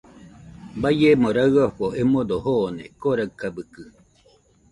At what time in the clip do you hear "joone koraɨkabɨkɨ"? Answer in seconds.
2.45-3.83